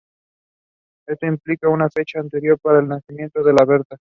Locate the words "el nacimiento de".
2.79-3.53